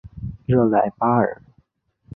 [0.47, 1.43] 热莱巴尔。